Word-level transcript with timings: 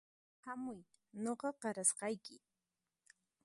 Hamuy 0.45 0.79
nuqa 1.23 1.49
qarasqayki 1.61 2.35